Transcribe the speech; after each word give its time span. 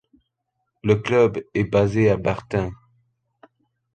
Le 0.83 0.95
club 0.95 1.43
est 1.53 1.65
basé 1.65 2.09
à 2.09 2.17
Bartın. 2.17 2.71